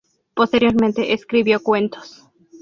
Posteriormente 0.33 1.13
escribió 1.13 1.61
cuentos. 1.61 2.27